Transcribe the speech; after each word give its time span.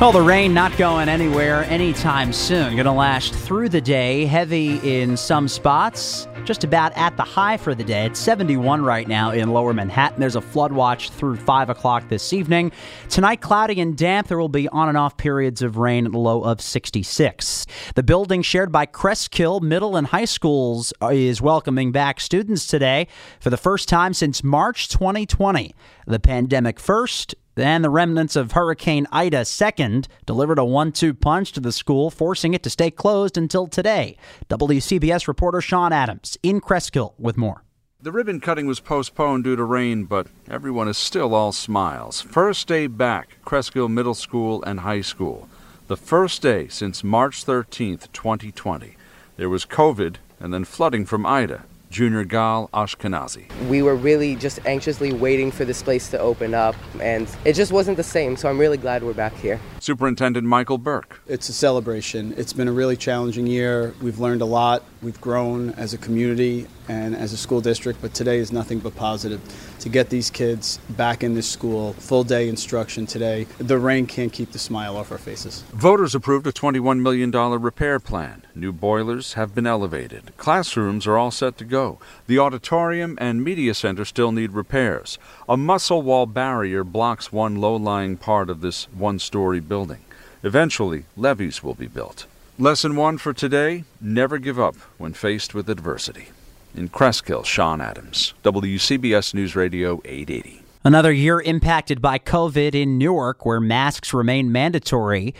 Well, 0.00 0.12
the 0.12 0.22
rain 0.22 0.54
not 0.54 0.74
going 0.78 1.10
anywhere 1.10 1.64
anytime 1.64 2.32
soon. 2.32 2.72
Going 2.72 2.86
to 2.86 2.92
last 2.92 3.34
through 3.34 3.68
the 3.68 3.82
day, 3.82 4.24
heavy 4.24 4.76
in 4.78 5.14
some 5.14 5.46
spots, 5.46 6.26
just 6.46 6.64
about 6.64 6.96
at 6.96 7.18
the 7.18 7.22
high 7.22 7.58
for 7.58 7.74
the 7.74 7.84
day. 7.84 8.06
It's 8.06 8.18
71 8.18 8.82
right 8.82 9.06
now 9.06 9.30
in 9.30 9.50
lower 9.50 9.74
Manhattan. 9.74 10.18
There's 10.18 10.36
a 10.36 10.40
flood 10.40 10.72
watch 10.72 11.10
through 11.10 11.36
5 11.36 11.68
o'clock 11.68 12.08
this 12.08 12.32
evening. 12.32 12.72
Tonight, 13.10 13.42
cloudy 13.42 13.78
and 13.78 13.94
damp. 13.94 14.28
There 14.28 14.38
will 14.38 14.48
be 14.48 14.68
on 14.68 14.88
and 14.88 14.96
off 14.96 15.18
periods 15.18 15.60
of 15.60 15.76
rain 15.76 16.06
at 16.06 16.12
the 16.12 16.18
low 16.18 16.44
of 16.44 16.62
66. 16.62 17.66
The 17.94 18.02
building 18.02 18.40
shared 18.40 18.72
by 18.72 18.86
Cresskill 18.86 19.60
Middle 19.60 19.96
and 19.96 20.06
High 20.06 20.24
Schools 20.24 20.94
is 21.10 21.42
welcoming 21.42 21.92
back 21.92 22.20
students 22.20 22.66
today 22.66 23.06
for 23.38 23.50
the 23.50 23.58
first 23.58 23.86
time 23.86 24.14
since 24.14 24.42
March 24.42 24.88
2020. 24.88 25.74
The 26.06 26.18
pandemic 26.18 26.80
first, 26.80 27.34
then 27.54 27.82
the 27.82 27.90
remnants 27.90 28.36
of 28.36 28.52
Hurricane 28.52 29.06
Ida 29.12 29.44
second 29.44 30.08
delivered 30.26 30.58
a 30.58 30.64
one-two 30.64 31.14
punch 31.14 31.52
to 31.52 31.60
the 31.60 31.72
school, 31.72 32.10
forcing 32.10 32.54
it 32.54 32.62
to 32.62 32.70
stay 32.70 32.90
closed 32.90 33.36
until 33.36 33.66
today. 33.66 34.16
WCBS 34.48 35.28
reporter 35.28 35.60
Sean 35.60 35.92
Adams 35.92 36.38
in 36.42 36.60
Cresskill 36.60 37.14
with 37.18 37.36
more. 37.36 37.64
The 38.02 38.12
ribbon 38.12 38.40
cutting 38.40 38.66
was 38.66 38.80
postponed 38.80 39.44
due 39.44 39.56
to 39.56 39.64
rain, 39.64 40.04
but 40.04 40.28
everyone 40.48 40.88
is 40.88 40.96
still 40.96 41.34
all 41.34 41.52
smiles. 41.52 42.22
First 42.22 42.66
day 42.66 42.86
back, 42.86 43.36
Cresskill 43.44 43.90
Middle 43.90 44.14
School 44.14 44.62
and 44.62 44.80
High 44.80 45.02
School. 45.02 45.48
The 45.88 45.98
first 45.98 46.40
day 46.40 46.68
since 46.68 47.04
March 47.04 47.44
13th, 47.44 48.10
2020. 48.12 48.96
There 49.36 49.50
was 49.50 49.66
COVID 49.66 50.16
and 50.38 50.54
then 50.54 50.64
flooding 50.64 51.04
from 51.04 51.26
Ida. 51.26 51.64
Junior 51.90 52.24
Gal 52.24 52.70
Ashkenazi. 52.72 53.50
We 53.68 53.82
were 53.82 53.96
really 53.96 54.36
just 54.36 54.64
anxiously 54.64 55.12
waiting 55.12 55.50
for 55.50 55.64
this 55.64 55.82
place 55.82 56.08
to 56.10 56.18
open 56.20 56.54
up, 56.54 56.76
and 57.00 57.28
it 57.44 57.54
just 57.54 57.72
wasn't 57.72 57.96
the 57.96 58.04
same, 58.04 58.36
so 58.36 58.48
I'm 58.48 58.58
really 58.58 58.76
glad 58.76 59.02
we're 59.02 59.12
back 59.12 59.34
here. 59.34 59.60
Superintendent 59.80 60.46
Michael 60.46 60.78
Burke. 60.78 61.20
It's 61.26 61.48
a 61.48 61.52
celebration. 61.52 62.32
It's 62.36 62.52
been 62.52 62.68
a 62.68 62.72
really 62.72 62.96
challenging 62.96 63.46
year. 63.46 63.92
We've 64.00 64.20
learned 64.20 64.40
a 64.40 64.46
lot. 64.46 64.84
We've 65.02 65.20
grown 65.20 65.70
as 65.70 65.94
a 65.94 65.98
community 65.98 66.66
and 66.86 67.16
as 67.16 67.32
a 67.32 67.38
school 67.38 67.62
district, 67.62 68.02
but 68.02 68.12
today 68.12 68.36
is 68.36 68.52
nothing 68.52 68.80
but 68.80 68.94
positive. 68.94 69.40
To 69.80 69.88
get 69.88 70.10
these 70.10 70.28
kids 70.28 70.78
back 70.90 71.24
in 71.24 71.34
this 71.34 71.48
school, 71.48 71.94
full 71.94 72.22
day 72.22 72.50
instruction 72.50 73.06
today, 73.06 73.46
the 73.56 73.78
rain 73.78 74.06
can't 74.06 74.30
keep 74.30 74.52
the 74.52 74.58
smile 74.58 74.98
off 74.98 75.10
our 75.10 75.16
faces. 75.16 75.62
Voters 75.72 76.14
approved 76.14 76.46
a 76.46 76.52
$21 76.52 77.00
million 77.00 77.30
repair 77.30 77.98
plan. 77.98 78.42
New 78.54 78.72
boilers 78.72 79.32
have 79.34 79.54
been 79.54 79.66
elevated. 79.66 80.36
Classrooms 80.36 81.06
are 81.06 81.16
all 81.16 81.30
set 81.30 81.56
to 81.56 81.64
go. 81.64 81.98
The 82.26 82.38
auditorium 82.38 83.16
and 83.18 83.42
media 83.42 83.72
center 83.72 84.04
still 84.04 84.32
need 84.32 84.52
repairs. 84.52 85.18
A 85.48 85.56
muscle 85.56 86.02
wall 86.02 86.26
barrier 86.26 86.84
blocks 86.84 87.32
one 87.32 87.56
low 87.56 87.74
lying 87.74 88.18
part 88.18 88.50
of 88.50 88.60
this 88.60 88.84
one 88.92 89.18
story 89.18 89.60
building. 89.60 90.04
Eventually, 90.42 91.04
levees 91.16 91.62
will 91.62 91.74
be 91.74 91.86
built. 91.86 92.26
Lesson 92.60 92.94
one 92.94 93.16
for 93.16 93.32
today 93.32 93.84
never 94.02 94.36
give 94.36 94.60
up 94.60 94.76
when 94.98 95.14
faced 95.14 95.54
with 95.54 95.70
adversity. 95.70 96.28
In 96.74 96.90
Cresskill, 96.90 97.42
Sean 97.42 97.80
Adams, 97.80 98.34
WCBS 98.44 99.32
News 99.32 99.56
Radio 99.56 100.02
880. 100.04 100.60
Another 100.84 101.10
year 101.10 101.40
impacted 101.40 102.02
by 102.02 102.18
COVID 102.18 102.74
in 102.74 102.98
Newark, 102.98 103.46
where 103.46 103.60
masks 103.60 104.12
remain 104.12 104.52
mandatory. 104.52 105.34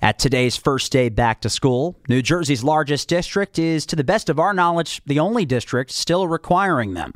At 0.00 0.18
today's 0.18 0.56
first 0.56 0.90
day 0.90 1.10
back 1.10 1.42
to 1.42 1.50
school, 1.50 1.94
New 2.08 2.22
Jersey's 2.22 2.64
largest 2.64 3.06
district 3.06 3.58
is, 3.58 3.84
to 3.84 3.94
the 3.94 4.02
best 4.02 4.30
of 4.30 4.40
our 4.40 4.54
knowledge, 4.54 5.02
the 5.04 5.20
only 5.20 5.44
district 5.44 5.90
still 5.90 6.26
requiring 6.26 6.94
them. 6.94 7.12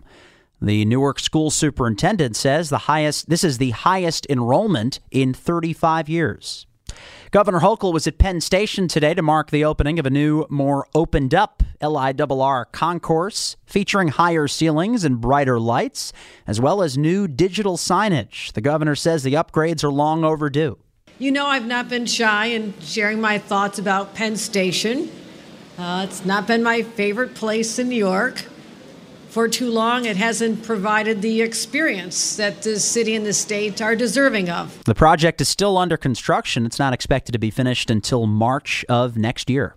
The 0.60 0.84
Newark 0.84 1.18
school 1.18 1.50
superintendent 1.50 2.36
says 2.36 2.68
the 2.68 2.84
highest 2.92 3.30
this 3.30 3.42
is 3.42 3.56
the 3.56 3.70
highest 3.70 4.26
enrollment 4.28 5.00
in 5.10 5.32
35 5.32 6.10
years. 6.10 6.66
Governor 7.30 7.60
Hochul 7.60 7.92
was 7.92 8.06
at 8.06 8.18
Penn 8.18 8.40
Station 8.40 8.88
today 8.88 9.14
to 9.14 9.22
mark 9.22 9.50
the 9.50 9.64
opening 9.64 9.98
of 9.98 10.06
a 10.06 10.10
new, 10.10 10.46
more 10.48 10.86
opened 10.94 11.34
up 11.34 11.62
LIRR 11.80 12.66
concourse 12.72 13.56
featuring 13.66 14.08
higher 14.08 14.48
ceilings 14.48 15.04
and 15.04 15.20
brighter 15.20 15.60
lights, 15.60 16.12
as 16.46 16.60
well 16.60 16.82
as 16.82 16.96
new 16.96 17.28
digital 17.28 17.76
signage. 17.76 18.52
The 18.52 18.60
governor 18.60 18.94
says 18.94 19.22
the 19.22 19.34
upgrades 19.34 19.84
are 19.84 19.92
long 19.92 20.24
overdue. 20.24 20.78
You 21.18 21.32
know, 21.32 21.46
I've 21.46 21.66
not 21.66 21.88
been 21.88 22.06
shy 22.06 22.46
in 22.46 22.74
sharing 22.80 23.20
my 23.20 23.38
thoughts 23.38 23.78
about 23.78 24.14
Penn 24.14 24.36
Station. 24.36 25.10
Uh, 25.78 26.06
it's 26.08 26.24
not 26.24 26.46
been 26.46 26.62
my 26.62 26.82
favorite 26.82 27.34
place 27.34 27.78
in 27.78 27.88
New 27.88 27.96
York 27.96 28.44
for 29.36 29.48
too 29.48 29.70
long, 29.70 30.06
it 30.06 30.16
hasn't 30.16 30.62
provided 30.62 31.20
the 31.20 31.42
experience 31.42 32.36
that 32.36 32.62
the 32.62 32.80
city 32.80 33.14
and 33.14 33.26
the 33.26 33.34
state 33.34 33.82
are 33.82 33.94
deserving 33.94 34.48
of. 34.48 34.82
The 34.84 34.94
project 34.94 35.42
is 35.42 35.48
still 35.50 35.76
under 35.76 35.98
construction. 35.98 36.64
It's 36.64 36.78
not 36.78 36.94
expected 36.94 37.32
to 37.32 37.38
be 37.38 37.50
finished 37.50 37.90
until 37.90 38.26
March 38.26 38.82
of 38.88 39.18
next 39.18 39.50
year. 39.50 39.76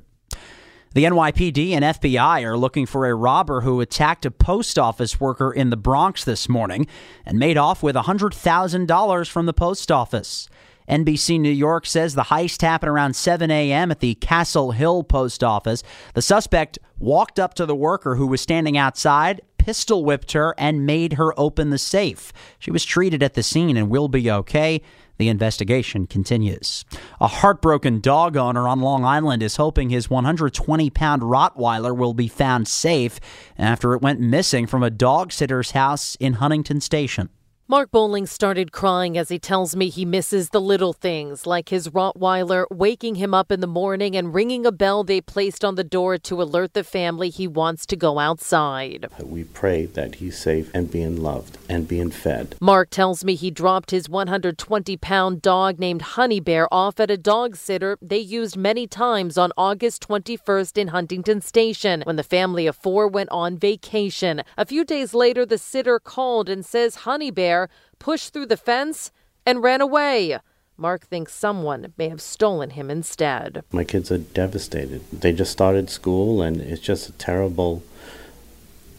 The 0.94 1.04
NYPD 1.04 1.72
and 1.72 1.84
FBI 1.84 2.46
are 2.46 2.56
looking 2.56 2.86
for 2.86 3.06
a 3.06 3.14
robber 3.14 3.60
who 3.60 3.82
attacked 3.82 4.26
a 4.26 4.32
post 4.32 4.80
office 4.80 5.20
worker 5.20 5.52
in 5.52 5.72
the 5.72 5.76
Bronx 5.76 6.24
this 6.24 6.48
morning 6.48 6.88
and 7.26 7.38
made 7.38 7.58
off 7.58 7.84
with 7.84 7.98
$100,000 7.98 9.30
from 9.30 9.46
the 9.46 9.54
post 9.54 9.92
office. 9.92 10.48
NBC 10.88 11.38
New 11.38 11.52
York 11.52 11.86
says 11.86 12.16
the 12.16 12.24
heist 12.24 12.62
happened 12.62 12.90
around 12.90 13.16
7 13.16 13.52
a.m. 13.52 13.92
at 13.92 14.00
the 14.00 14.16
Castle 14.16 14.72
Hill 14.72 15.04
post 15.04 15.44
office. 15.44 15.84
The 16.14 16.22
suspect 16.22 16.80
walked 16.98 17.40
up 17.40 17.54
to 17.56 17.66
the 17.66 17.76
worker 17.76 18.16
who 18.16 18.26
was 18.26 18.42
standing 18.42 18.78
outside, 18.78 19.42
pistol 19.60 20.04
whipped 20.04 20.32
her, 20.32 20.56
and 20.58 20.86
made 20.86 21.14
her 21.14 21.40
open 21.40 21.70
the 21.70 21.78
safe. 21.78 22.34
She 22.58 22.72
was 22.72 22.84
treated 22.84 23.22
at 23.22 23.36
the 23.36 23.44
scene 23.44 23.78
and 23.78 23.90
will 23.90 24.08
be 24.08 24.32
okay. 24.32 24.82
The 25.18 25.28
investigation 25.28 26.08
continues. 26.08 26.86
A 27.20 27.28
heartbroken 27.28 28.00
dog 28.00 28.38
owner 28.38 28.68
on 28.68 28.80
Long 28.80 29.04
Island 29.04 29.44
is 29.44 29.58
hoping 29.58 29.90
his 29.90 30.10
120 30.10 30.90
pound 30.90 31.22
Rottweiler 31.22 31.96
will 31.96 32.14
be 32.14 32.30
found 32.30 32.70
safe 32.70 33.20
after 33.58 33.94
it 33.94 34.02
went 34.02 34.22
missing 34.22 34.66
from 34.66 34.82
a 34.82 34.90
dog 34.90 35.34
sitter's 35.34 35.72
house 35.72 36.16
in 36.22 36.36
Huntington 36.36 36.80
Station. 36.80 37.30
Mark 37.72 37.92
Bowling 37.92 38.26
started 38.26 38.72
crying 38.72 39.16
as 39.16 39.30
he 39.30 39.38
tells 39.38 39.76
me 39.76 39.90
he 39.90 40.04
misses 40.04 40.50
the 40.50 40.60
little 40.60 40.92
things, 40.92 41.46
like 41.46 41.70
his 41.70 41.90
Rottweiler 41.90 42.66
waking 42.72 43.14
him 43.14 43.32
up 43.32 43.52
in 43.52 43.60
the 43.60 43.68
morning 43.68 44.16
and 44.16 44.34
ringing 44.34 44.66
a 44.66 44.72
bell 44.72 45.04
they 45.04 45.22
placed 45.22 45.64
on 45.64 45.76
the 45.76 45.84
door 45.84 46.18
to 46.18 46.42
alert 46.42 46.74
the 46.74 46.84
family 46.84 47.30
he 47.30 47.48
wants 47.48 47.86
to 47.86 47.96
go 47.96 48.18
outside. 48.18 49.06
We 49.22 49.44
pray 49.44 49.86
that 49.86 50.16
he's 50.16 50.36
safe 50.36 50.72
and 50.74 50.90
being 50.90 51.22
loved 51.22 51.60
and 51.70 51.88
being 51.88 52.10
fed. 52.10 52.56
Mark 52.60 52.90
tells 52.90 53.24
me 53.24 53.36
he 53.36 53.52
dropped 53.52 53.92
his 53.92 54.10
120 54.10 54.98
pound 54.98 55.44
dog 55.44 55.78
named 55.78 56.02
Honey 56.02 56.40
Bear 56.40 56.68
off 56.74 57.00
at 57.00 57.12
a 57.12 57.18
dog 57.18 57.56
sitter 57.56 58.00
they 58.02 58.18
used 58.18 58.58
many 58.58 58.88
times 58.88 59.38
on 59.38 59.52
August 59.56 60.08
21st 60.08 60.76
in 60.76 60.88
Huntington 60.88 61.42
Station 61.42 62.02
when 62.06 62.16
the 62.16 62.24
family 62.24 62.66
of 62.66 62.76
four 62.76 63.08
went 63.08 63.30
on 63.30 63.60
vacation. 63.60 64.42
A 64.58 64.66
few 64.66 64.84
days 64.84 65.14
later, 65.14 65.46
the 65.46 65.60
sitter 65.60 66.00
called 66.00 66.50
and 66.50 66.66
says 66.66 67.06
Honey 67.06 67.30
Bear 67.30 67.59
pushed 67.98 68.32
through 68.32 68.46
the 68.46 68.56
fence, 68.56 69.12
and 69.46 69.64
ran 69.64 69.82
away. 69.82 70.38
Mark 70.78 71.06
thinks 71.06 71.34
someone 71.34 71.94
may 71.98 72.08
have 72.08 72.22
stolen 72.22 72.70
him 72.70 72.90
instead. 72.90 73.64
My 73.72 73.84
kids 73.84 74.12
are 74.12 74.18
devastated. 74.18 75.02
They 75.12 75.34
just 75.34 75.52
started 75.52 75.90
school, 75.90 76.42
and 76.42 76.62
it's 76.62 76.82
just 76.82 77.10
a 77.10 77.14
terrible 77.14 77.84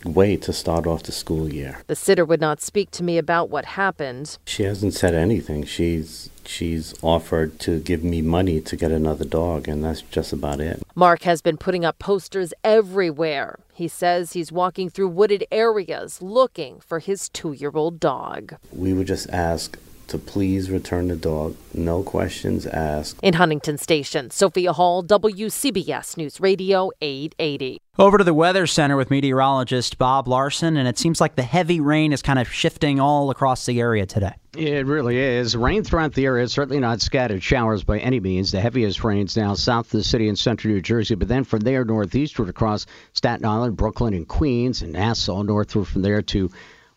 way 0.05 0.37
to 0.37 0.53
start 0.53 0.87
off 0.87 1.03
the 1.03 1.13
school 1.13 1.53
year. 1.53 1.83
The 1.87 1.97
sitter 1.97 2.25
would 2.25 2.41
not 2.41 2.61
speak 2.61 2.91
to 2.93 3.03
me 3.03 3.19
about 3.19 3.51
what 3.51 3.65
happened. 3.65 4.39
She 4.47 4.65
hasn't 4.65 4.95
said 4.95 5.15
anything. 5.15 5.65
She's 5.65 6.31
she's 6.45 6.95
offered 7.03 7.61
to 7.61 7.79
give 7.81 8.03
me 8.03 8.21
money 8.23 8.61
to 8.61 8.77
get 8.77 8.91
another 8.91 9.25
dog 9.25 9.69
and 9.69 9.85
that's 9.85 10.03
just 10.03 10.33
about 10.33 10.61
it. 10.61 10.83
Mark 10.95 11.23
has 11.23 11.43
been 11.43 11.57
putting 11.57 11.85
up 11.85 11.99
posters 11.99 12.53
everywhere. 12.65 13.59
He 13.73 13.89
says 13.89 14.33
he's 14.33 14.51
walking 14.51 14.91
through 14.91 15.09
wooded 15.09 15.45
areas 15.53 16.21
looking 16.21 16.81
for 16.81 16.99
his 16.99 17.29
2-year-old 17.29 18.01
dog. 18.01 18.57
We 18.73 18.93
would 18.93 19.07
just 19.07 19.31
ask 19.31 19.79
to 20.11 20.19
please 20.19 20.71
return 20.71 21.09
the 21.09 21.17
dog. 21.17 21.57
No 21.73 22.03
questions 22.03 22.67
asked. 22.67 23.19
In 23.23 23.35
Huntington 23.35 23.79
Station, 23.79 24.31
Sophia 24.31 24.73
Hall, 24.73 25.03
WCBS 25.03 26.17
News 26.17 26.41
Radio 26.41 26.91
880. 27.01 27.81
Over 27.99 28.19
to 28.19 28.25
the 28.25 28.35
Weather 28.35 28.67
Center 28.67 28.97
with 28.97 29.11
meteorologist 29.11 29.99
Bob 29.99 30.27
Larson, 30.27 30.77
and 30.77 30.89
it 30.89 30.99
seems 30.99 31.21
like 31.21 31.37
the 31.37 31.43
heavy 31.43 31.81
rain 31.81 32.13
is 32.13 32.23
kind 32.23 32.39
of 32.39 32.53
shifting 32.53 32.99
all 32.99 33.31
across 33.31 33.67
the 33.67 33.81
area 33.81 34.07
today. 34.07 34.35
It 34.57 34.87
really 34.87 35.19
is. 35.19 35.57
Rain 35.57 35.85
throughout 35.85 36.15
the 36.15 36.25
area, 36.25 36.49
certainly 36.49 36.81
not 36.81 37.01
scattered 37.01 37.43
showers 37.43 37.85
by 37.85 37.99
any 37.99 38.19
means. 38.19 38.51
The 38.51 38.61
heaviest 38.61 39.05
rains 39.05 39.37
now 39.37 39.55
south 39.55 39.87
of 39.87 39.93
the 39.93 40.05
city 40.05 40.29
in 40.29 40.37
central 40.37 40.75
New 40.75 40.81
Jersey, 40.81 41.15
but 41.15 41.29
then 41.29 41.45
from 41.45 41.61
there 41.61 41.85
northeastward 41.85 42.49
across 42.49 42.87
Staten 43.13 43.45
Island, 43.45 43.77
Brooklyn, 43.77 44.15
and 44.15 44.27
Queens, 44.27 44.83
and 44.83 44.93
Nassau, 44.93 45.43
northward 45.43 45.87
from 45.87 46.03
there 46.03 46.23
to 46.23 46.51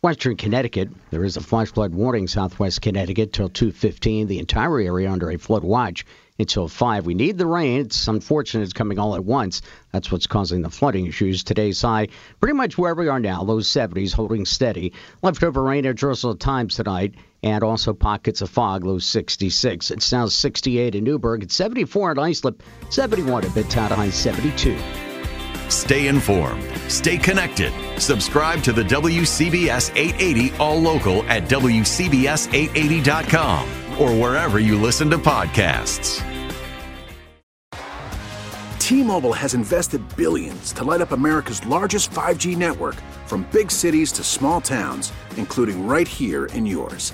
Western 0.04 0.36
Connecticut, 0.36 0.90
there 1.12 1.24
is 1.24 1.38
a 1.38 1.42
flash 1.42 1.72
flood 1.72 1.96
warning 1.96 2.28
southwest 2.28 2.82
Connecticut 2.82 3.32
till 3.32 3.48
2:15. 3.48 4.28
The 4.28 4.40
entire 4.40 4.82
area 4.82 5.10
under 5.10 5.32
a 5.32 5.38
flood 5.38 5.64
watch 5.64 6.06
until 6.38 6.68
5. 6.68 7.06
We 7.06 7.14
need 7.14 7.38
the 7.38 7.46
rain. 7.46 7.80
It's 7.80 8.10
unfortunate 8.10 8.64
it's 8.64 8.74
coming 8.74 9.00
all 9.00 9.16
at 9.16 9.24
once. 9.24 9.62
That's 9.94 10.12
what's 10.12 10.28
causing 10.28 10.62
the 10.62 10.70
flooding 10.70 11.06
issues. 11.06 11.46
Today's 11.46 11.82
high, 11.82 12.10
pretty 12.42 12.54
much 12.54 12.78
where 12.78 12.94
we 12.96 13.08
are 13.08 13.22
now, 13.22 13.44
low 13.44 13.62
70s, 13.62 14.12
holding 14.12 14.44
steady. 14.44 14.92
Leftover 15.22 15.64
rain 15.64 15.86
at 15.86 15.96
Jerusalem 15.96 16.38
times 16.38 16.76
tonight, 16.76 17.16
and 17.42 17.64
also 17.64 17.94
pockets 17.94 18.42
of 18.42 18.50
fog, 18.50 18.84
low 18.84 19.00
66. 19.00 19.90
It's 19.90 20.12
now 20.12 20.26
68 20.26 20.96
in 20.96 21.06
Newburgh. 21.06 21.44
It's 21.44 21.56
74 21.56 22.12
in 22.12 22.20
Islip, 22.20 22.62
71 22.90 23.46
at 23.46 23.52
Midtown 23.52 23.88
High, 23.92 24.10
72. 24.10 24.76
Stay 25.70 26.08
informed. 26.08 26.64
Stay 26.88 27.18
connected. 27.18 27.72
Subscribe 28.00 28.62
to 28.64 28.74
the 28.74 28.84
WCBS 28.84 29.96
880 29.96 30.56
All 30.58 30.80
Local 30.80 31.24
at 31.24 31.44
WCBS880.com 31.44 33.68
or 34.00 34.14
wherever 34.14 34.60
you 34.60 34.80
listen 34.80 35.10
to 35.10 35.18
podcasts. 35.18 36.24
T-Mobile 38.80 39.34
has 39.34 39.54
invested 39.54 40.02
billions 40.18 40.74
to 40.74 40.84
light 40.84 41.00
up 41.00 41.14
America's 41.14 41.66
largest 41.66 42.12
5G 42.12 42.58
network 42.58 42.96
from 43.26 43.48
big 43.52 43.72
cities 43.72 44.12
to 44.12 44.24
small 44.24 44.60
towns, 44.60 45.14
including 45.38 45.88
right 45.88 46.08
here 46.08 46.48
in 46.48 46.66
yours. 46.66 47.14